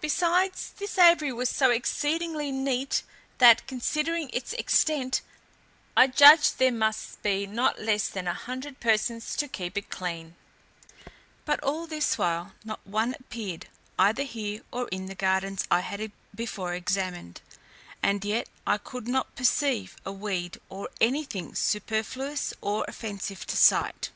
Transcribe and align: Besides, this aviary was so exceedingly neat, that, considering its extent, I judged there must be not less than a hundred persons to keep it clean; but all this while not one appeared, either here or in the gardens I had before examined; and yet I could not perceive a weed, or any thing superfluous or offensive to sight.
Besides, 0.00 0.70
this 0.78 0.96
aviary 0.96 1.32
was 1.32 1.48
so 1.48 1.72
exceedingly 1.72 2.52
neat, 2.52 3.02
that, 3.38 3.66
considering 3.66 4.30
its 4.32 4.52
extent, 4.52 5.22
I 5.96 6.06
judged 6.06 6.58
there 6.60 6.70
must 6.70 7.20
be 7.24 7.48
not 7.48 7.80
less 7.80 8.06
than 8.06 8.28
a 8.28 8.32
hundred 8.32 8.78
persons 8.78 9.34
to 9.34 9.48
keep 9.48 9.76
it 9.76 9.90
clean; 9.90 10.36
but 11.44 11.58
all 11.64 11.88
this 11.88 12.16
while 12.16 12.52
not 12.64 12.86
one 12.86 13.16
appeared, 13.18 13.66
either 13.98 14.22
here 14.22 14.62
or 14.70 14.86
in 14.90 15.06
the 15.06 15.16
gardens 15.16 15.66
I 15.68 15.80
had 15.80 16.12
before 16.32 16.72
examined; 16.74 17.40
and 18.04 18.24
yet 18.24 18.48
I 18.68 18.78
could 18.78 19.08
not 19.08 19.34
perceive 19.34 19.96
a 20.06 20.12
weed, 20.12 20.60
or 20.68 20.90
any 21.00 21.24
thing 21.24 21.56
superfluous 21.56 22.54
or 22.60 22.84
offensive 22.86 23.44
to 23.48 23.56
sight. 23.56 24.10